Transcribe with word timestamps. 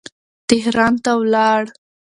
تهران 0.47 0.93
ته 1.03 1.11
ولاړ. 1.19 1.61